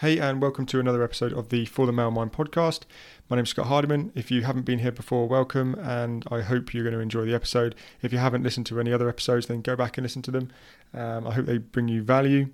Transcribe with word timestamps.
Hey, 0.00 0.18
and 0.18 0.42
welcome 0.42 0.66
to 0.66 0.78
another 0.78 1.02
episode 1.02 1.32
of 1.32 1.48
the 1.48 1.64
For 1.64 1.86
the 1.86 1.92
Male 1.92 2.10
Mind 2.10 2.30
podcast. 2.30 2.82
My 3.30 3.36
name's 3.36 3.48
Scott 3.48 3.68
Hardiman. 3.68 4.12
If 4.14 4.30
you 4.30 4.42
haven't 4.42 4.66
been 4.66 4.80
here 4.80 4.92
before, 4.92 5.26
welcome, 5.26 5.74
and 5.76 6.22
I 6.30 6.42
hope 6.42 6.74
you're 6.74 6.84
going 6.84 6.92
to 6.92 7.00
enjoy 7.00 7.24
the 7.24 7.34
episode. 7.34 7.74
If 8.02 8.12
you 8.12 8.18
haven't 8.18 8.42
listened 8.42 8.66
to 8.66 8.78
any 8.78 8.92
other 8.92 9.08
episodes, 9.08 9.46
then 9.46 9.62
go 9.62 9.74
back 9.74 9.96
and 9.96 10.04
listen 10.04 10.20
to 10.20 10.30
them. 10.30 10.52
Um, 10.92 11.26
I 11.26 11.32
hope 11.32 11.46
they 11.46 11.56
bring 11.56 11.88
you 11.88 12.02
value. 12.02 12.50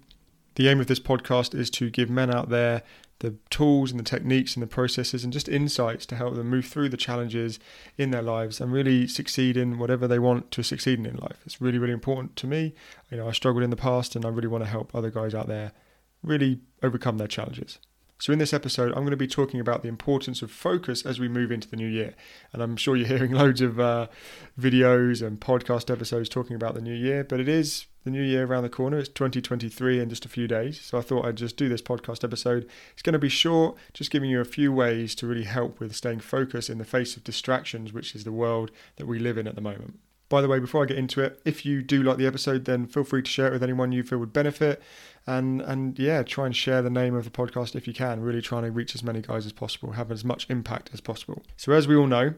The 0.54 0.68
aim 0.68 0.78
of 0.78 0.86
this 0.86 1.00
podcast 1.00 1.52
is 1.52 1.68
to 1.70 1.90
give 1.90 2.08
men 2.08 2.32
out 2.32 2.48
there 2.48 2.84
the 3.18 3.34
tools 3.50 3.90
and 3.90 3.98
the 3.98 4.04
techniques 4.04 4.54
and 4.54 4.62
the 4.62 4.68
processes 4.68 5.24
and 5.24 5.32
just 5.32 5.48
insights 5.48 6.06
to 6.06 6.14
help 6.14 6.36
them 6.36 6.48
move 6.48 6.66
through 6.66 6.90
the 6.90 6.96
challenges 6.96 7.58
in 7.98 8.12
their 8.12 8.22
lives 8.22 8.60
and 8.60 8.72
really 8.72 9.08
succeed 9.08 9.56
in 9.56 9.80
whatever 9.80 10.06
they 10.06 10.20
want 10.20 10.52
to 10.52 10.62
succeed 10.62 11.00
in 11.00 11.06
in 11.06 11.16
life. 11.16 11.40
It's 11.44 11.60
really, 11.60 11.78
really 11.78 11.92
important 11.92 12.36
to 12.36 12.46
me. 12.46 12.72
You 13.10 13.16
know, 13.16 13.28
I 13.28 13.32
struggled 13.32 13.64
in 13.64 13.70
the 13.70 13.76
past 13.76 14.14
and 14.14 14.24
I 14.24 14.28
really 14.28 14.46
want 14.46 14.62
to 14.62 14.70
help 14.70 14.94
other 14.94 15.10
guys 15.10 15.34
out 15.34 15.48
there 15.48 15.72
really 16.22 16.60
overcome 16.82 17.18
their 17.18 17.28
challenges. 17.28 17.78
So, 18.22 18.32
in 18.32 18.38
this 18.38 18.52
episode, 18.52 18.90
I'm 18.90 19.02
going 19.02 19.10
to 19.10 19.16
be 19.16 19.26
talking 19.26 19.58
about 19.58 19.82
the 19.82 19.88
importance 19.88 20.42
of 20.42 20.52
focus 20.52 21.04
as 21.04 21.18
we 21.18 21.26
move 21.26 21.50
into 21.50 21.68
the 21.68 21.74
new 21.74 21.88
year. 21.88 22.14
And 22.52 22.62
I'm 22.62 22.76
sure 22.76 22.94
you're 22.94 23.08
hearing 23.08 23.32
loads 23.32 23.60
of 23.60 23.80
uh, 23.80 24.06
videos 24.56 25.26
and 25.26 25.40
podcast 25.40 25.90
episodes 25.90 26.28
talking 26.28 26.54
about 26.54 26.76
the 26.76 26.80
new 26.80 26.94
year, 26.94 27.24
but 27.24 27.40
it 27.40 27.48
is 27.48 27.86
the 28.04 28.10
new 28.10 28.22
year 28.22 28.46
around 28.46 28.62
the 28.62 28.68
corner. 28.68 28.98
It's 28.98 29.08
2023 29.08 29.98
in 29.98 30.08
just 30.08 30.24
a 30.24 30.28
few 30.28 30.46
days. 30.46 30.80
So, 30.80 30.98
I 30.98 31.00
thought 31.00 31.26
I'd 31.26 31.34
just 31.34 31.56
do 31.56 31.68
this 31.68 31.82
podcast 31.82 32.22
episode. 32.22 32.70
It's 32.92 33.02
going 33.02 33.14
to 33.14 33.18
be 33.18 33.28
short, 33.28 33.76
just 33.92 34.12
giving 34.12 34.30
you 34.30 34.40
a 34.40 34.44
few 34.44 34.72
ways 34.72 35.16
to 35.16 35.26
really 35.26 35.42
help 35.42 35.80
with 35.80 35.96
staying 35.96 36.20
focused 36.20 36.70
in 36.70 36.78
the 36.78 36.84
face 36.84 37.16
of 37.16 37.24
distractions, 37.24 37.92
which 37.92 38.14
is 38.14 38.22
the 38.22 38.30
world 38.30 38.70
that 38.98 39.08
we 39.08 39.18
live 39.18 39.36
in 39.36 39.48
at 39.48 39.56
the 39.56 39.60
moment. 39.60 39.98
By 40.32 40.40
the 40.40 40.48
way, 40.48 40.60
before 40.60 40.82
I 40.82 40.86
get 40.86 40.96
into 40.96 41.20
it, 41.20 41.42
if 41.44 41.66
you 41.66 41.82
do 41.82 42.02
like 42.02 42.16
the 42.16 42.26
episode, 42.26 42.64
then 42.64 42.86
feel 42.86 43.04
free 43.04 43.20
to 43.20 43.30
share 43.30 43.48
it 43.48 43.52
with 43.52 43.62
anyone 43.62 43.92
you 43.92 44.02
feel 44.02 44.16
would 44.16 44.32
benefit. 44.32 44.82
And 45.26 45.60
and 45.60 45.98
yeah, 45.98 46.22
try 46.22 46.46
and 46.46 46.56
share 46.56 46.80
the 46.80 46.88
name 46.88 47.14
of 47.14 47.24
the 47.24 47.30
podcast 47.30 47.76
if 47.76 47.86
you 47.86 47.92
can. 47.92 48.22
Really 48.22 48.40
trying 48.40 48.62
to 48.62 48.70
reach 48.70 48.94
as 48.94 49.02
many 49.02 49.20
guys 49.20 49.44
as 49.44 49.52
possible, 49.52 49.92
have 49.92 50.10
as 50.10 50.24
much 50.24 50.48
impact 50.48 50.88
as 50.94 51.02
possible. 51.02 51.42
So 51.58 51.72
as 51.72 51.86
we 51.86 51.94
all 51.94 52.06
know, 52.06 52.32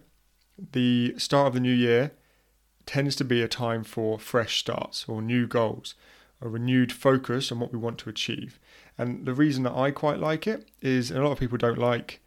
the 0.73 1.15
start 1.19 1.47
of 1.47 1.55
the 1.55 1.61
new 1.61 1.73
year 1.73 2.11
tends 2.85 3.15
to 3.15 3.25
be 3.25 3.43
a 3.43 3.47
time 3.47 3.85
for 3.85 4.19
fresh 4.19 4.59
starts 4.59 5.05
or 5.07 5.23
new 5.23 5.47
goals, 5.47 5.95
a 6.41 6.49
renewed 6.49 6.91
focus 6.91 7.53
on 7.53 7.61
what 7.61 7.73
we 7.73 7.79
want 7.79 7.99
to 7.99 8.11
achieve. 8.11 8.59
And 8.99 9.25
the 9.25 9.35
reason 9.35 9.63
that 9.63 9.77
I 9.77 9.93
quite 9.93 10.19
like 10.19 10.49
it 10.49 10.69
is, 10.83 11.13
a 11.13 11.23
lot 11.23 11.31
of 11.31 11.39
people 11.39 11.59
don't 11.59 11.79
like 11.79 12.21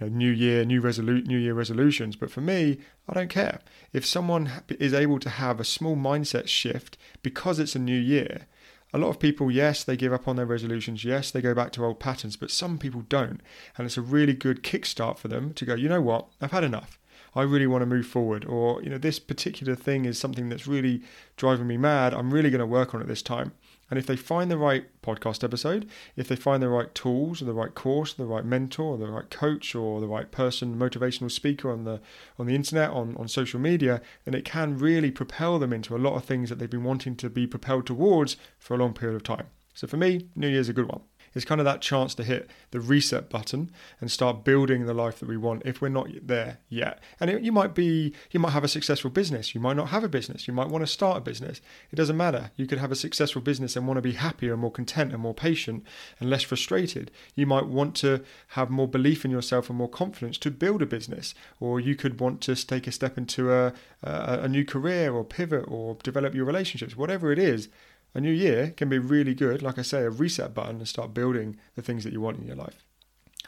you 0.00 0.06
know, 0.06 0.16
new 0.16 0.30
year, 0.30 0.64
new 0.64 0.80
resolu- 0.80 1.26
new 1.26 1.38
year 1.38 1.54
resolutions. 1.54 2.16
But 2.16 2.30
for 2.30 2.40
me, 2.40 2.78
I 3.08 3.14
don't 3.14 3.30
care. 3.30 3.60
If 3.92 4.06
someone 4.06 4.50
is 4.68 4.94
able 4.94 5.18
to 5.20 5.30
have 5.30 5.60
a 5.60 5.64
small 5.64 5.96
mindset 5.96 6.48
shift 6.48 6.96
because 7.22 7.58
it's 7.58 7.76
a 7.76 7.80
new 7.80 7.98
year, 7.98 8.46
a 8.92 8.98
lot 8.98 9.10
of 9.10 9.20
people, 9.20 9.50
yes, 9.50 9.84
they 9.84 9.96
give 9.96 10.12
up 10.12 10.26
on 10.26 10.36
their 10.36 10.46
resolutions. 10.46 11.04
Yes, 11.04 11.30
they 11.30 11.40
go 11.40 11.54
back 11.54 11.72
to 11.72 11.84
old 11.84 12.00
patterns, 12.00 12.36
but 12.36 12.50
some 12.50 12.78
people 12.78 13.02
don't. 13.02 13.40
And 13.76 13.86
it's 13.86 13.96
a 13.96 14.02
really 14.02 14.34
good 14.34 14.62
kickstart 14.62 15.18
for 15.18 15.28
them 15.28 15.52
to 15.54 15.64
go, 15.64 15.74
you 15.74 15.88
know 15.88 16.00
what, 16.00 16.26
I've 16.40 16.50
had 16.50 16.64
enough. 16.64 16.98
I 17.34 17.42
really 17.42 17.68
want 17.68 17.82
to 17.82 17.86
move 17.86 18.06
forward. 18.06 18.44
Or, 18.44 18.82
you 18.82 18.90
know, 18.90 18.98
this 18.98 19.20
particular 19.20 19.76
thing 19.76 20.04
is 20.04 20.18
something 20.18 20.48
that's 20.48 20.66
really 20.66 21.02
driving 21.36 21.68
me 21.68 21.76
mad. 21.76 22.12
I'm 22.12 22.32
really 22.32 22.50
going 22.50 22.60
to 22.60 22.66
work 22.66 22.92
on 22.92 23.00
it 23.00 23.06
this 23.06 23.22
time. 23.22 23.52
And 23.90 23.98
if 23.98 24.06
they 24.06 24.16
find 24.16 24.50
the 24.50 24.56
right 24.56 24.86
podcast 25.02 25.42
episode, 25.42 25.88
if 26.16 26.28
they 26.28 26.36
find 26.36 26.62
the 26.62 26.68
right 26.68 26.94
tools, 26.94 27.42
or 27.42 27.44
the 27.44 27.52
right 27.52 27.74
course, 27.74 28.14
the 28.14 28.24
right 28.24 28.44
mentor, 28.44 28.94
or 28.94 28.98
the 28.98 29.10
right 29.10 29.28
coach, 29.28 29.74
or 29.74 30.00
the 30.00 30.06
right 30.06 30.30
person, 30.30 30.76
motivational 30.76 31.30
speaker 31.30 31.70
on 31.70 31.84
the 31.84 32.00
on 32.38 32.46
the 32.46 32.54
internet, 32.54 32.90
on, 32.90 33.16
on 33.16 33.26
social 33.26 33.58
media, 33.58 34.00
then 34.24 34.34
it 34.34 34.44
can 34.44 34.78
really 34.78 35.10
propel 35.10 35.58
them 35.58 35.72
into 35.72 35.96
a 35.96 35.98
lot 35.98 36.14
of 36.14 36.24
things 36.24 36.48
that 36.48 36.58
they've 36.58 36.70
been 36.70 36.84
wanting 36.84 37.16
to 37.16 37.28
be 37.28 37.46
propelled 37.46 37.86
towards 37.86 38.36
for 38.58 38.74
a 38.74 38.78
long 38.78 38.94
period 38.94 39.16
of 39.16 39.24
time. 39.24 39.48
So 39.74 39.86
for 39.86 39.96
me, 39.96 40.28
New 40.36 40.48
Year's 40.48 40.68
a 40.68 40.72
good 40.72 40.88
one. 40.88 41.00
It's 41.34 41.44
kind 41.44 41.60
of 41.60 41.64
that 41.64 41.80
chance 41.80 42.14
to 42.16 42.24
hit 42.24 42.50
the 42.70 42.80
reset 42.80 43.30
button 43.30 43.70
and 44.00 44.10
start 44.10 44.44
building 44.44 44.86
the 44.86 44.94
life 44.94 45.20
that 45.20 45.28
we 45.28 45.36
want 45.36 45.62
if 45.64 45.80
we're 45.80 45.88
not 45.88 46.08
there 46.22 46.58
yet. 46.68 47.00
And 47.20 47.30
it, 47.30 47.42
you 47.42 47.52
might 47.52 47.74
be, 47.74 48.14
you 48.30 48.40
might 48.40 48.50
have 48.50 48.64
a 48.64 48.68
successful 48.68 49.10
business. 49.10 49.54
You 49.54 49.60
might 49.60 49.76
not 49.76 49.88
have 49.88 50.04
a 50.04 50.08
business. 50.08 50.48
You 50.48 50.54
might 50.54 50.68
want 50.68 50.82
to 50.82 50.86
start 50.86 51.18
a 51.18 51.20
business. 51.20 51.60
It 51.92 51.96
doesn't 51.96 52.16
matter. 52.16 52.50
You 52.56 52.66
could 52.66 52.78
have 52.78 52.92
a 52.92 52.96
successful 52.96 53.42
business 53.42 53.76
and 53.76 53.86
want 53.86 53.98
to 53.98 54.02
be 54.02 54.12
happier 54.12 54.52
and 54.52 54.60
more 54.60 54.72
content 54.72 55.12
and 55.12 55.22
more 55.22 55.34
patient 55.34 55.84
and 56.18 56.28
less 56.28 56.42
frustrated. 56.42 57.10
You 57.34 57.46
might 57.46 57.66
want 57.66 57.94
to 57.96 58.22
have 58.48 58.70
more 58.70 58.88
belief 58.88 59.24
in 59.24 59.30
yourself 59.30 59.68
and 59.68 59.78
more 59.78 59.88
confidence 59.88 60.38
to 60.38 60.50
build 60.50 60.82
a 60.82 60.86
business. 60.86 61.34
Or 61.60 61.78
you 61.78 61.94
could 61.94 62.20
want 62.20 62.40
to 62.42 62.54
take 62.54 62.86
a 62.86 62.92
step 62.92 63.16
into 63.16 63.52
a, 63.52 63.72
a, 64.02 64.40
a 64.42 64.48
new 64.48 64.64
career 64.64 65.12
or 65.12 65.24
pivot 65.24 65.64
or 65.68 65.96
develop 66.02 66.34
your 66.34 66.44
relationships, 66.44 66.96
whatever 66.96 67.32
it 67.32 67.38
is 67.38 67.68
a 68.14 68.20
new 68.20 68.32
year 68.32 68.70
can 68.76 68.88
be 68.88 68.98
really 68.98 69.34
good, 69.34 69.62
like 69.62 69.78
I 69.78 69.82
say, 69.82 70.02
a 70.02 70.10
reset 70.10 70.54
button 70.54 70.76
and 70.76 70.88
start 70.88 71.14
building 71.14 71.56
the 71.74 71.82
things 71.82 72.04
that 72.04 72.12
you 72.12 72.20
want 72.20 72.38
in 72.38 72.46
your 72.46 72.56
life. 72.56 72.84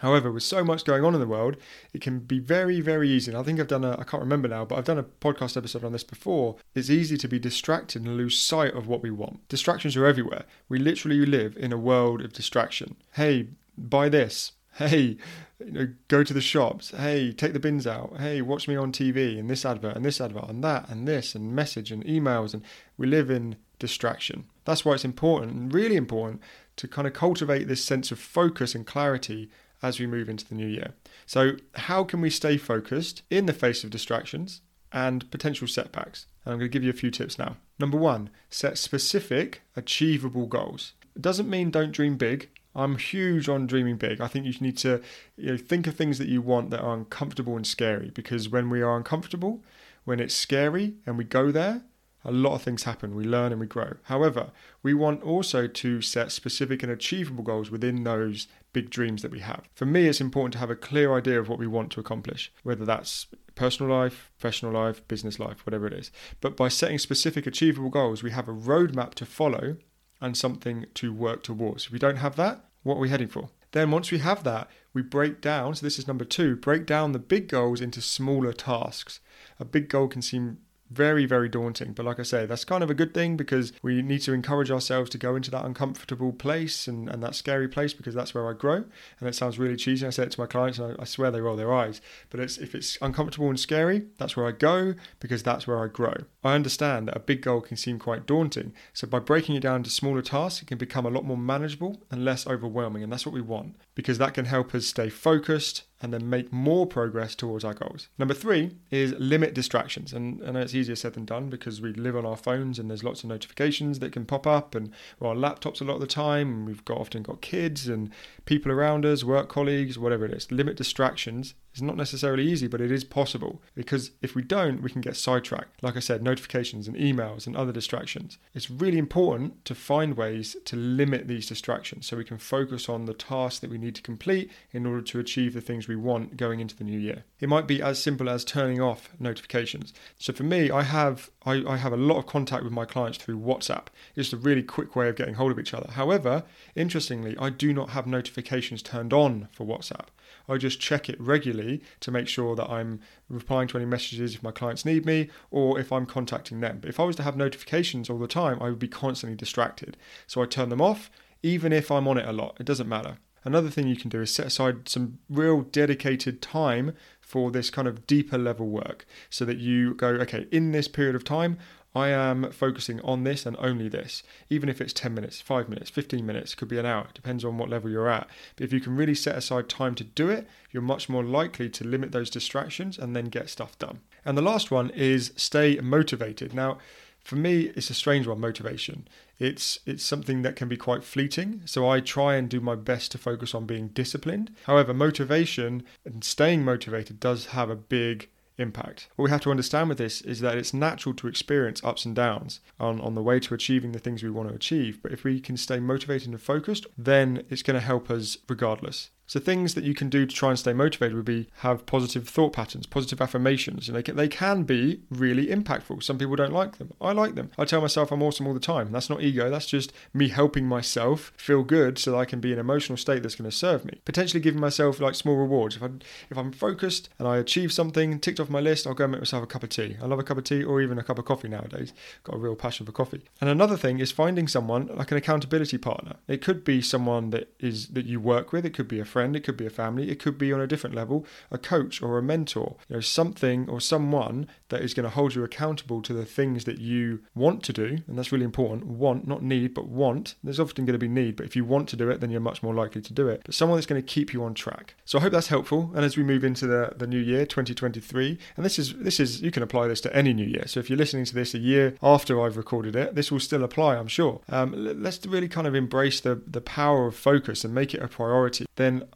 However, 0.03 0.33
with 0.33 0.43
so 0.43 0.65
much 0.65 0.85
going 0.85 1.05
on 1.05 1.15
in 1.15 1.21
the 1.21 1.29
world, 1.29 1.57
it 1.93 2.01
can 2.01 2.19
be 2.19 2.41
very, 2.41 2.81
very 2.81 3.09
easy. 3.09 3.31
And 3.31 3.39
I 3.39 3.45
think 3.45 3.61
I've 3.61 3.69
done 3.69 3.85
a, 3.85 3.93
I 3.93 4.03
can't 4.03 4.23
remember 4.23 4.49
now, 4.49 4.65
but 4.65 4.77
I've 4.77 4.85
done 4.85 4.99
a 4.99 5.05
podcast 5.05 5.57
episode 5.57 5.85
on 5.85 5.93
this 5.93 6.03
before. 6.03 6.57
It's 6.75 6.91
easy 6.91 7.17
to 7.19 7.29
be 7.29 7.39
distracted 7.39 8.05
and 8.05 8.17
lose 8.17 8.37
sight 8.37 8.75
of 8.75 8.89
what 8.89 9.01
we 9.01 9.13
want. 9.13 9.47
Distractions 9.49 9.97
are 9.97 10.05
everywhere. 10.05 10.45
We 10.69 10.81
literally 10.81 11.25
live 11.25 11.57
in 11.57 11.73
a 11.73 11.79
world 11.79 12.21
of 12.21 12.33
distraction. 12.33 12.97
Hey, 13.13 13.51
buy 13.79 14.09
this. 14.09 14.53
Hey, 14.75 15.19
you 15.65 15.71
know, 15.71 15.89
go 16.09 16.25
to 16.25 16.35
the 16.35 16.41
shops. 16.41 16.91
Hey, 16.91 17.33
take 17.33 17.53
the 17.53 17.61
bins 17.61 17.87
out. 17.87 18.17
Hey, 18.19 18.43
watch 18.43 18.67
me 18.67 18.75
on 18.75 18.91
TV 18.91 19.39
and 19.39 19.49
this 19.49 19.65
advert 19.65 19.95
and 19.95 20.05
this 20.05 20.21
advert 20.21 20.49
and 20.49 20.65
that 20.65 20.89
and 20.89 21.07
this 21.07 21.37
and 21.37 21.55
message 21.55 21.93
and 21.93 22.05
emails. 22.05 22.55
And 22.55 22.65
we 22.97 23.07
live 23.07 23.31
in 23.31 23.55
distraction. 23.79 24.47
That's 24.65 24.85
why 24.85 24.95
it's 24.95 25.05
important 25.05 25.53
and 25.53 25.75
really 25.75 25.97
important 25.97 26.41
to 26.77 26.89
kind 26.89 27.07
of 27.07 27.13
cultivate 27.13 27.69
this 27.69 27.85
sense 27.85 28.11
of 28.11 28.19
focus 28.19 28.75
and 28.75 28.87
clarity 28.87 29.51
as 29.83 29.99
we 29.99 30.07
move 30.07 30.29
into 30.29 30.47
the 30.47 30.55
new 30.55 30.67
year. 30.67 30.95
So, 31.27 31.57
how 31.75 32.05
can 32.05 32.21
we 32.21 32.31
stay 32.31 32.57
focused 32.57 33.23
in 33.31 33.47
the 33.47 33.53
face 33.53 33.83
of 33.85 33.91
distractions 33.91 34.61
and 34.93 35.29
potential 35.31 35.67
setbacks? 35.67 36.27
And 36.45 36.53
I'm 36.53 36.59
going 36.59 36.71
to 36.71 36.73
give 36.73 36.85
you 36.85 36.91
a 36.91 36.95
few 36.95 37.11
tips 37.11 37.39
now. 37.39 37.57
Number 37.79 37.99
one, 37.99 38.31
set 38.49 38.79
specific, 38.79 39.63
achievable 39.77 40.47
goals. 40.47 40.93
It 41.17 41.23
doesn't 41.23 41.51
mean 41.51 41.71
don't 41.71 41.93
dream 41.93 42.17
big. 42.17 42.49
I'm 42.75 42.97
huge 42.97 43.49
on 43.49 43.67
dreaming 43.67 43.97
big. 43.97 44.21
I 44.21 44.29
think 44.29 44.47
you 44.47 44.55
need 44.61 44.79
to 44.79 45.03
you 45.37 45.53
know, 45.53 45.57
think 45.57 45.87
of 45.87 45.95
things 45.95 46.19
that 46.19 46.29
you 46.29 46.41
want 46.41 46.71
that 46.71 46.81
are 46.81 46.95
uncomfortable 46.95 47.57
and 47.57 47.67
scary 47.67 48.11
because 48.15 48.49
when 48.49 48.71
we 48.71 48.81
are 48.81 48.97
uncomfortable, 48.97 49.63
when 50.05 50.21
it's 50.21 50.35
scary 50.35 50.95
and 51.05 51.19
we 51.19 51.25
go 51.25 51.53
there, 51.53 51.83
a 52.25 52.33
lot 52.33 52.55
of 52.55 52.63
things 52.63 52.85
happen. 52.85 53.15
We 53.15 53.25
learn 53.25 53.53
and 53.53 53.61
we 53.61 53.67
grow. 53.67 53.97
However, 54.05 54.51
we 54.83 54.95
want 54.95 55.23
also 55.23 55.67
to 55.67 56.01
set 56.01 56.33
specific 56.33 56.83
and 56.83 56.93
achievable 56.93 57.43
goals 57.43 57.71
within 57.71 58.05
those 58.05 58.49
big 58.73 58.91
dreams 58.91 59.23
that 59.23 59.31
we 59.31 59.41
have. 59.41 59.69
For 59.75 59.87
me, 59.87 60.07
it's 60.07 60.21
important 60.21 60.53
to 60.55 60.59
have 60.59 60.71
a 60.71 60.77
clear 60.77 61.15
idea 61.15 61.41
of 61.41 61.49
what 61.49 61.59
we 61.59 61.67
want 61.67 61.91
to 61.93 62.01
accomplish, 62.01 62.53
whether 62.63 62.85
that's 62.85 63.27
personal 63.55 63.95
life, 63.95 64.31
professional 64.39 64.73
life, 64.73 65.07
business 65.09 65.39
life, 65.39 65.67
whatever 65.67 65.87
it 65.87 65.93
is. 65.93 66.11
But 66.41 66.57
by 66.57 66.69
setting 66.69 66.99
specific, 66.99 67.47
achievable 67.47 67.91
goals, 67.91 68.23
we 68.23 68.31
have 68.31 68.49
a 68.49 68.55
roadmap 68.55 69.15
to 69.15 69.27
follow 69.27 69.77
and 70.21 70.37
something 70.37 70.87
to 70.95 71.13
work 71.13 71.43
towards. 71.43 71.87
If 71.87 71.93
we 71.93 71.99
don't 71.99 72.17
have 72.17 72.37
that, 72.37 72.65
what 72.83 72.97
are 72.97 73.01
we 73.01 73.11
heading 73.11 73.29
for? 73.29 73.51
Then, 73.73 73.91
once 73.91 74.11
we 74.11 74.19
have 74.19 74.45
that, 74.45 74.71
we 74.93 75.03
break 75.03 75.41
down. 75.41 75.75
So, 75.75 75.85
this 75.85 75.99
is 75.99 76.07
number 76.07 76.25
two 76.25 76.57
break 76.57 76.87
down 76.87 77.13
the 77.13 77.19
big 77.19 77.49
goals 77.49 77.81
into 77.81 78.01
smaller 78.01 78.53
tasks. 78.53 79.21
A 79.59 79.65
big 79.65 79.89
goal 79.89 80.09
can 80.09 80.23
seem 80.23 80.59
very, 80.93 81.27
very 81.27 81.49
daunting. 81.49 81.93
But 81.93 82.07
like 82.07 82.21
I 82.21 82.23
say, 82.23 82.47
that's 82.47 82.65
kind 82.65 82.83
of 82.85 82.91
a 82.91 82.95
good 82.95 83.15
thing 83.15 83.37
because 83.37 83.73
we 83.83 84.03
need 84.03 84.21
to 84.21 84.33
encourage 84.33 84.71
ourselves 84.71 85.11
to 85.11 85.19
go 85.19 85.35
into 85.37 85.51
that 85.51 85.65
uncomfortable 85.65 86.33
place 86.33 86.87
and, 86.87 87.09
and 87.09 87.23
that 87.23 87.35
scary 87.35 87.69
place 87.69 87.95
because 87.95 88.15
that's 88.15 88.35
where 88.35 88.49
I 88.49 88.53
grow. 88.53 88.85
And 89.19 89.29
it 89.29 89.35
sounds 89.35 89.59
really 89.59 89.77
cheesy. 89.77 90.07
I 90.07 90.11
say 90.11 90.25
it 90.25 90.33
to 90.33 90.41
my 90.41 90.47
clients 90.47 90.79
and 90.79 90.97
I, 90.99 91.03
I 91.03 91.05
swear 91.05 91.31
they 91.31 91.41
roll 91.41 91.57
their 91.57 91.73
eyes. 91.73 92.01
But 92.31 92.41
it's, 92.41 92.59
if 92.59 92.75
it's 92.75 92.99
uncomfortable 93.01 93.49
and 93.49 93.59
scary, 93.59 94.07
that's 94.19 94.37
where 94.37 94.47
I 94.47 94.53
go 94.53 94.95
because 95.21 95.43
that's 95.43 95.67
where 95.67 95.83
I 95.83 95.89
grow. 95.89 96.15
I 96.45 96.55
understand 96.55 97.09
that 97.09 97.17
a 97.17 97.21
big 97.21 97.43
goal 97.43 97.61
can 97.61 97.77
seem 97.77 97.99
quite 97.99 98.27
daunting. 98.27 98.73
So 98.93 99.07
by 99.07 99.19
breaking 99.19 99.57
it 99.57 99.61
down 99.61 99.77
into 99.77 99.91
smaller 99.91 100.23
tasks, 100.23 100.63
it 100.63 100.67
can 100.67 100.79
become 100.79 101.07
a 101.07 101.11
lot 101.11 101.25
more 101.25 101.37
manageable 101.37 102.03
and 102.11 102.25
less 102.25 102.47
overwhelming. 102.47 103.03
And 103.03 103.13
that's 103.13 103.27
what 103.27 103.35
we 103.35 103.41
want 103.41 103.77
because 103.95 104.19
that 104.19 104.35
can 104.35 104.45
help 104.45 104.75
us 104.75 104.87
stay 104.87 105.09
focused 105.09 105.85
and 106.03 106.13
then 106.13 106.29
make 106.29 106.53
more 106.53 106.85
progress 106.85 107.37
towards 107.37 107.65
our 107.65 107.75
goals. 107.75 108.09
Number 108.19 108.35
three 108.35 108.73
is 108.91 109.13
limit 109.13 109.55
distractions. 109.55 110.13
And 110.13 110.43
I 110.45 110.51
know 110.51 110.61
it's 110.61 110.75
easier 110.75 110.97
said 110.97 111.15
than 111.15 111.25
done 111.25 111.49
because 111.49 111.81
we 111.81 111.93
live 111.93 112.17
on 112.17 112.27
our 112.27 112.37
phones 112.37 112.81
and 112.81 112.91
there's 112.91 113.05
lots 113.05 113.23
of 113.23 113.31
notifications 113.31 114.01
that 114.01 114.13
can 114.13 114.27
pop 114.27 114.45
up 114.45 114.75
and 114.75 114.91
we're 115.21 115.29
on 115.29 115.39
laptops 115.39 115.81
a 115.81 115.85
lot 115.85 115.95
of 115.95 116.01
the 116.01 116.07
time 116.09 116.49
and 116.53 116.67
we've 116.67 116.85
got 116.85 116.99
often 116.99 117.23
got 117.23 117.41
kids 117.41 117.87
and 117.87 118.11
people 118.45 118.73
around 118.73 119.07
us, 119.07 119.23
work 119.23 119.49
colleagues, 119.49 119.97
whatever 119.97 120.25
it 120.27 120.33
is. 120.33 120.51
Limit 120.51 120.77
distractions 120.77 121.55
It's 121.73 121.81
not 121.81 121.97
necessarily 121.97 122.47
easy, 122.47 122.67
but 122.67 122.83
it 122.83 122.93
is 122.93 123.03
possible 123.03 123.63
because 123.75 124.11
if 124.21 124.35
we 124.35 124.43
don't, 124.43 124.83
we 124.83 124.91
can 124.91 125.01
get 125.01 125.17
sidetracked. 125.17 125.83
Like 125.83 125.97
I 125.97 126.01
said, 126.01 126.23
notifications 126.23 126.87
and 126.87 126.97
emails 126.97 127.47
and 127.47 127.57
other 127.57 127.73
distractions. 127.73 128.37
It's 128.53 128.71
really 128.71 128.99
important 128.99 129.65
to 129.65 129.75
find 129.75 130.15
ways 130.17 130.55
to 130.67 130.77
limit 130.77 131.29
these 131.29 131.47
distractions 131.47 132.07
so 132.07 132.17
we 132.17 132.25
can 132.25 132.37
focus 132.39 132.91
on 132.91 133.07
the 133.07 133.15
tasks 133.15 133.61
that 133.61 133.71
we 133.71 133.79
need 133.79 133.95
to 133.95 134.03
complete 134.03 134.51
in 134.73 134.85
order 134.85 135.01
to 135.03 135.19
achieve 135.19 135.55
the 135.55 135.63
things 135.63 135.89
we 135.89 135.97
want 135.97 136.37
going 136.37 136.61
into 136.61 136.77
the 136.77 136.85
new 136.85 136.99
year. 136.99 137.25
It 137.41 137.49
might 137.49 137.67
be 137.67 137.81
as 137.81 138.03
simple 138.03 138.29
as 138.29 138.45
turning 138.45 138.81
off 138.81 139.09
notifications. 139.19 139.95
So 140.19 140.33
for 140.33 140.43
me, 140.43 140.71
I 140.71 140.83
have 140.83 141.31
I, 141.45 141.65
I 141.67 141.77
have 141.79 141.93
a 141.93 141.97
lot 141.97 142.19
of 142.19 142.27
contact 142.27 142.65
with 142.65 142.73
my 142.73 142.85
clients 142.85 143.19
through 143.19 143.39
WhatsApp. 143.39 143.87
It's 144.15 144.33
a 144.33 144.37
really 144.37 144.63
quick 144.63 144.95
way 144.95 145.09
of 145.09 145.17
getting 145.17 145.35
hold 145.35 145.53
of 145.53 145.59
each 145.59 145.75
other. 145.75 145.91
However, 145.93 146.45
interestingly, 146.77 147.37
I 147.39 147.51
do 147.51 147.73
not 147.73 147.91
have 147.91 148.07
notifications 148.07 148.83
turned 148.83 149.13
on 149.13 149.49
for 149.53 149.67
WhatsApp. 149.67 150.07
I 150.49 150.57
just 150.57 150.81
check 150.81 151.09
it 151.09 151.21
regularly 151.21 151.83
to 152.01 152.11
make 152.11 152.29
sure 152.29 152.55
that 152.57 152.69
I'm 152.69 153.01
replying 153.29 153.69
to 153.69 153.79
any 153.79 153.87
messages 153.87 154.35
if 154.35 154.43
my 154.43 154.51
clients 154.51 154.85
need 154.85 155.07
me 155.07 155.31
or 155.51 155.79
if 155.79 155.93
I'm 155.93 156.07
contacting 156.07 156.61
them. 156.61 156.79
But 156.81 156.91
if 156.91 157.01
I 157.01 157.05
was 157.05 157.17
to 157.17 157.23
have 157.23 157.37
notifications 157.37 158.11
all 158.11 158.19
the 158.19 158.29
time, 158.29 158.59
I 158.61 158.71
would 158.71 158.79
be 158.79 158.89
constantly 158.89 159.37
distracted. 159.37 159.97
So 160.27 160.43
I 160.43 160.47
turn 160.47 160.69
them 160.69 160.81
off, 160.81 161.11
even 161.43 161.73
if 161.73 161.91
I'm 161.91 162.09
on 162.09 162.19
it 162.19 162.29
a 162.29 162.33
lot. 162.33 162.57
It 162.61 162.67
doesn't 162.67 162.89
matter. 162.89 163.19
Another 163.45 163.71
thing 163.71 163.89
you 163.89 163.97
can 163.97 164.11
do 164.11 164.23
is 164.23 164.33
set 164.33 164.47
aside 164.47 164.89
some 164.89 165.19
real 165.29 165.63
dedicated 165.63 166.41
time 166.41 166.95
for 167.21 167.51
this 167.51 167.71
kind 167.71 167.89
of 167.89 168.07
deeper 168.07 168.39
level 168.39 168.69
work 168.69 169.05
so 169.31 169.45
that 169.45 169.59
you 169.59 169.95
go, 169.95 170.09
okay, 170.09 170.47
in 170.53 170.73
this 170.73 170.87
period 170.87 171.17
of 171.17 171.25
time, 171.25 171.59
I 171.95 172.09
am 172.09 172.51
focusing 172.53 173.01
on 173.03 173.25
this 173.25 173.45
and 173.45 173.57
only 173.59 173.89
this, 173.89 174.23
even 174.49 174.69
if 174.69 174.81
it's 174.81 174.93
10 174.93 175.13
minutes, 175.15 175.41
5 175.41 175.69
minutes, 175.69 175.91
15 175.91 176.25
minutes, 176.25 176.55
could 176.55 176.69
be 176.69 176.79
an 176.79 176.87
hour, 176.87 177.09
depends 177.13 177.45
on 177.45 177.59
what 177.59 177.69
level 177.69 177.91
you're 177.91 178.09
at. 178.09 178.29
But 178.57 178.65
if 178.65 178.73
you 178.73 178.81
can 178.81 178.97
really 178.97 179.15
set 179.15 179.37
aside 179.37 179.69
time 179.69 179.95
to 179.97 180.05
do 180.05 180.31
it, 180.31 180.47
you're 180.71 180.83
much 180.83 181.09
more 181.09 181.25
likely 181.25 181.69
to 181.69 181.85
limit 181.85 182.13
those 182.13 182.31
distractions 182.31 182.99
and 182.99 183.15
then 183.15 183.27
get 183.27 183.51
stuff 183.51 183.79
done. 183.79 184.01
And 184.25 184.39
the 184.39 184.43
last 184.43 184.71
one 184.71 184.91
is 184.91 185.33
stay 185.37 185.79
motivated. 185.81 186.55
Now, 186.55 186.79
for 187.23 187.37
me, 187.37 187.73
it's 187.77 187.91
a 187.91 187.95
strange 187.95 188.27
one, 188.27 188.41
motivation. 188.41 189.07
It's 189.39 189.79
it's 189.87 190.05
something 190.05 190.43
that 190.43 190.57
can 190.57 190.69
be 190.69 190.77
quite 190.77 191.05
fleeting. 191.05 191.63
So 191.67 191.89
I 191.89 192.01
try 192.01 192.35
and 192.35 192.49
do 192.49 192.61
my 192.61 192.75
best 192.75 193.13
to 193.13 193.19
focus 193.19 193.55
on 193.55 193.67
being 193.67 193.89
disciplined. 193.89 194.51
However, 194.65 194.93
motivation 194.93 195.85
and 196.05 196.25
staying 196.25 196.65
motivated 196.65 197.21
does 197.21 197.47
have 197.47 197.71
a 197.71 197.77
big 197.77 198.29
impact. 198.63 199.09
What 199.17 199.25
we 199.25 199.31
have 199.31 199.43
to 199.43 199.51
understand 199.51 199.89
with 199.89 199.99
this 199.99 200.21
is 200.23 200.41
that 200.41 200.57
it's 200.57 200.73
natural 200.73 201.15
to 201.17 201.29
experience 201.29 201.83
ups 201.85 202.05
and 202.05 202.15
downs 202.15 202.61
on, 202.81 203.01
on 203.01 203.15
the 203.15 203.23
way 203.23 203.41
to 203.41 203.55
achieving 203.55 203.93
the 203.93 203.99
things 203.99 204.23
we 204.23 204.31
want 204.31 204.49
to 204.49 204.55
achieve. 204.55 205.03
But 205.03 205.13
if 205.13 205.25
we 205.25 205.41
can 205.41 205.57
stay 205.57 205.81
motivated 205.81 206.29
and 206.29 206.41
focused, 206.41 206.87
then 206.97 207.45
it's 207.51 207.63
going 207.63 207.79
to 207.79 207.85
help 207.85 208.11
us 208.11 208.39
regardless. 208.49 209.11
So 209.27 209.41
things 209.41 209.75
that 209.75 209.85
you 209.85 209.95
can 209.95 210.09
do 210.09 210.27
to 210.27 210.35
try 210.35 210.51
and 210.51 210.59
stay 210.59 210.73
motivated 210.73 211.15
would 211.17 211.25
be 211.25 211.49
have 211.59 211.87
positive 211.87 212.29
thought 212.29 212.53
patterns, 212.53 212.87
positive 212.87 213.21
affirmations. 213.21 213.89
And 213.89 213.97
they 213.97 214.03
can, 214.03 214.17
they 214.17 214.29
can 214.29 214.65
be 214.65 215.03
really 215.11 215.47
impactful. 215.47 216.03
Some 216.03 216.19
people 216.19 216.37
don't 216.37 216.53
like 216.53 216.79
them. 216.79 216.93
I 217.01 217.13
like 217.13 217.35
them. 217.35 217.51
I 217.57 217.65
tell 217.65 217.81
myself 217.81 218.13
I'm 218.13 218.23
awesome 218.23 218.47
all 218.47 218.55
the 218.55 218.61
time. 218.61 218.93
That's 218.93 219.09
not 219.09 219.23
ego. 219.23 219.51
That's 219.51 219.67
just 219.67 219.93
me 220.13 220.29
helping 220.29 220.67
myself 220.67 221.33
feel 221.37 221.63
good 221.63 221.99
so 221.99 222.13
that 222.13 222.19
I 222.19 222.25
can 222.25 222.41
be 222.41 222.53
in 222.53 222.59
an 222.59 222.61
emotional 222.61 222.97
state 222.97 223.23
that's 223.23 223.35
going 223.35 223.51
to 223.51 223.57
serve 223.57 223.85
me. 223.85 224.01
Potentially 224.05 224.41
giving 224.41 224.61
myself 224.61 225.01
like 225.01 225.15
small 225.15 225.37
rewards. 225.37 225.77
If 225.77 225.83
I 225.83 225.89
if 226.31 226.37
I'm 226.37 226.53
focused 226.53 227.09
and 227.19 227.27
I 227.27 227.39
achieve 227.39 227.73
something 227.73 228.19
ticked 228.19 228.41
off 228.41 228.51
my 228.51 228.61
list, 228.61 228.87
I'll 228.87 228.95
go 228.95 229.05
and 229.05 229.13
make 229.13 229.21
myself 229.21 229.45
a 229.45 229.47
cup 229.47 229.63
of 229.63 229.71
tea. 229.71 229.97
I 230.03 230.07
love 230.07 230.19
a 230.19 230.23
cup 230.23 230.39
of 230.39 230.45
tea 230.45 230.63
or 230.63 230.81
even 230.81 230.99
a 230.99 231.03
cup 231.03 231.19
of 231.19 231.25
coffee 231.25 231.49
nowadays. 231.49 231.93
Got 232.25 232.37
a 232.37 232.39
real 232.39 232.57
passion 232.57 232.87
for 232.87 232.93
coffee. 232.93 233.23
And 233.41 233.49
another 233.49 233.77
thing 233.77 233.99
is 233.99 234.13
finding 234.13 234.49
someone 234.49 234.89
like 234.95 235.11
an 235.11 235.17
accountability 235.17 235.79
partner. 235.79 236.17
It 236.29 236.43
could 236.43 236.65
be 236.65 236.83
someone 236.83 237.31
that 237.31 237.55
is 237.61 237.89
that 237.89 238.07
you 238.07 238.21
work 238.21 238.53
with. 238.53 238.67
It 238.67 238.75
could 238.75 238.89
be 238.89 239.01
a 239.01 239.05
friend 239.13 239.37
it 239.37 239.45
could 239.45 239.57
be 239.57 239.67
a 239.67 239.71
family, 239.71 240.11
it 240.11 240.19
could 240.19 240.39
be 240.39 240.53
on 240.53 240.61
a 240.61 240.67
different 240.67 240.97
level, 240.97 241.27
a 241.51 241.59
coach 241.59 242.03
or 242.03 242.19
a 242.19 242.23
mentor, 242.23 242.77
you 242.89 242.97
know, 242.97 243.01
something 243.01 243.69
or 243.69 243.81
someone 243.81 244.47
that 244.71 244.81
is 244.81 244.95
going 244.95 245.05
to 245.05 245.11
hold 245.11 245.35
you 245.35 245.45
accountable 245.45 246.01
to 246.03 246.13
the 246.13 246.25
things 246.25 246.65
that 246.65 246.79
you 246.79 247.21
want 247.35 247.63
to 247.65 247.73
do. 247.73 247.99
And 248.07 248.19
that's 248.19 248.33
really 248.33 248.45
important. 248.45 248.87
Want, 248.87 249.29
not 249.29 249.43
need, 249.43 249.75
but 249.75 249.87
want. 249.87 250.35
There's 250.43 250.61
often 250.61 250.85
going 250.87 250.99
to 250.99 251.07
be 251.07 251.09
need, 251.09 251.37
but 251.37 251.47
if 251.47 251.55
you 251.55 251.65
want 251.65 251.89
to 251.91 251.97
do 251.97 252.11
it, 252.11 252.21
then 252.21 252.31
you're 252.31 252.41
much 252.41 252.63
more 252.63 252.75
likely 252.75 253.03
to 253.03 253.13
do 253.13 253.29
it. 253.29 253.43
But 253.45 253.55
someone 253.55 253.77
that's 253.77 253.87
going 253.87 254.01
to 254.01 254.07
keep 254.07 254.33
you 254.33 254.43
on 254.45 254.55
track. 254.55 254.95
So 255.05 255.19
I 255.19 255.23
hope 255.23 255.33
that's 255.33 255.49
helpful. 255.49 255.93
And 255.95 256.05
as 256.05 256.17
we 256.17 256.23
move 256.23 256.45
into 256.45 256.67
the, 256.67 256.95
the 256.97 257.07
new 257.07 257.19
year, 257.19 257.45
2023, 257.45 258.39
and 258.57 258.65
this 258.65 258.79
is 258.79 258.95
this 258.95 259.21
is 259.21 259.43
you 259.43 259.51
can 259.51 259.63
apply 259.63 259.89
this 259.89 260.01
to 260.03 260.17
any 260.17 260.33
new 260.33 260.47
year. 260.47 260.65
So 260.67 260.81
if 260.81 260.89
you're 260.89 260.99
listening 260.99 261.25
to 261.27 261.35
this 261.35 261.55
a 261.55 261.59
year 261.59 261.95
after 262.03 262.41
I've 262.41 262.57
recorded 262.57 262.97
it, 262.97 263.15
this 263.15 263.31
will 263.31 263.41
still 263.41 263.65
apply, 263.65 263.97
I'm 263.97 264.09
sure. 264.09 264.41
Um, 264.49 264.73
let's 264.77 265.25
really 265.27 265.49
kind 265.49 265.67
of 265.67 265.75
embrace 265.75 266.21
the 266.21 266.41
the 266.47 266.61
power 266.61 267.07
of 267.07 267.15
focus 267.15 267.65
and 267.65 267.75
make 267.75 267.95
it 267.95 268.03
a 268.03 268.09
priority. 268.09 268.67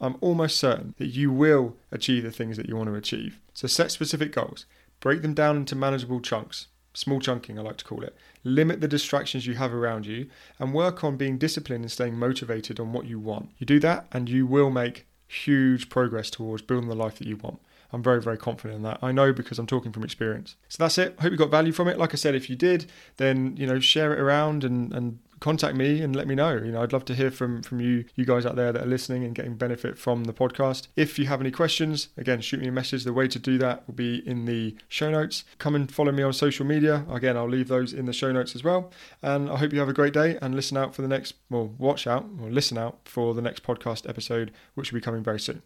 I'm 0.00 0.16
almost 0.20 0.56
certain 0.56 0.94
that 0.98 1.08
you 1.08 1.30
will 1.30 1.76
achieve 1.90 2.22
the 2.22 2.30
things 2.30 2.56
that 2.56 2.68
you 2.68 2.76
want 2.76 2.88
to 2.88 2.94
achieve. 2.94 3.40
So 3.54 3.66
set 3.66 3.90
specific 3.90 4.32
goals, 4.32 4.66
break 5.00 5.22
them 5.22 5.34
down 5.34 5.56
into 5.56 5.76
manageable 5.76 6.20
chunks. 6.20 6.68
Small 6.94 7.20
chunking, 7.20 7.58
I 7.58 7.62
like 7.62 7.76
to 7.76 7.84
call 7.84 8.02
it. 8.02 8.16
Limit 8.42 8.80
the 8.80 8.88
distractions 8.88 9.46
you 9.46 9.54
have 9.54 9.74
around 9.74 10.06
you 10.06 10.28
and 10.58 10.72
work 10.72 11.04
on 11.04 11.16
being 11.16 11.36
disciplined 11.36 11.84
and 11.84 11.92
staying 11.92 12.18
motivated 12.18 12.80
on 12.80 12.94
what 12.94 13.06
you 13.06 13.18
want. 13.18 13.50
You 13.58 13.66
do 13.66 13.78
that, 13.80 14.06
and 14.12 14.30
you 14.30 14.46
will 14.46 14.70
make 14.70 15.06
huge 15.28 15.90
progress 15.90 16.30
towards 16.30 16.62
building 16.62 16.88
the 16.88 16.94
life 16.94 17.18
that 17.18 17.26
you 17.26 17.36
want. 17.36 17.60
I'm 17.92 18.02
very, 18.02 18.20
very 18.20 18.36
confident 18.36 18.76
in 18.76 18.82
that. 18.82 18.98
I 19.02 19.12
know 19.12 19.32
because 19.32 19.58
I'm 19.58 19.66
talking 19.66 19.92
from 19.92 20.04
experience. 20.04 20.56
So 20.68 20.82
that's 20.82 20.98
it. 20.98 21.18
Hope 21.20 21.30
you 21.30 21.36
got 21.38 21.50
value 21.50 21.72
from 21.72 21.88
it. 21.88 21.98
Like 21.98 22.12
I 22.14 22.16
said, 22.16 22.34
if 22.34 22.50
you 22.50 22.56
did, 22.56 22.86
then 23.16 23.56
you 23.56 23.66
know 23.66 23.78
share 23.78 24.12
it 24.12 24.18
around 24.18 24.64
and 24.64 24.92
and 24.92 25.18
contact 25.40 25.76
me 25.76 26.00
and 26.00 26.14
let 26.14 26.26
me 26.26 26.34
know. 26.34 26.54
You 26.54 26.72
know, 26.72 26.82
I'd 26.82 26.92
love 26.92 27.04
to 27.06 27.14
hear 27.14 27.30
from 27.30 27.62
from 27.62 27.80
you, 27.80 28.04
you 28.14 28.24
guys 28.24 28.46
out 28.46 28.56
there 28.56 28.72
that 28.72 28.82
are 28.82 28.86
listening 28.86 29.24
and 29.24 29.34
getting 29.34 29.56
benefit 29.56 29.98
from 29.98 30.24
the 30.24 30.32
podcast. 30.32 30.88
If 30.96 31.18
you 31.18 31.26
have 31.26 31.40
any 31.40 31.50
questions, 31.50 32.08
again, 32.16 32.40
shoot 32.40 32.60
me 32.60 32.68
a 32.68 32.72
message. 32.72 33.04
The 33.04 33.12
way 33.12 33.28
to 33.28 33.38
do 33.38 33.58
that 33.58 33.86
will 33.86 33.94
be 33.94 34.26
in 34.26 34.44
the 34.44 34.76
show 34.88 35.10
notes. 35.10 35.44
Come 35.58 35.74
and 35.74 35.92
follow 35.92 36.12
me 36.12 36.22
on 36.22 36.32
social 36.32 36.66
media. 36.66 37.04
Again, 37.10 37.36
I'll 37.36 37.48
leave 37.48 37.68
those 37.68 37.92
in 37.92 38.06
the 38.06 38.12
show 38.12 38.32
notes 38.32 38.54
as 38.54 38.64
well. 38.64 38.90
And 39.22 39.50
I 39.50 39.56
hope 39.56 39.72
you 39.72 39.78
have 39.80 39.88
a 39.88 39.94
great 39.94 40.12
day 40.12 40.38
and 40.40 40.54
listen 40.54 40.76
out 40.76 40.94
for 40.94 41.02
the 41.02 41.08
next, 41.08 41.34
well, 41.50 41.74
watch 41.78 42.06
out 42.06 42.26
or 42.40 42.50
listen 42.50 42.78
out 42.78 43.00
for 43.04 43.34
the 43.34 43.42
next 43.42 43.62
podcast 43.62 44.08
episode, 44.08 44.52
which 44.74 44.92
will 44.92 44.98
be 44.98 45.04
coming 45.04 45.22
very 45.22 45.40
soon. 45.40 45.62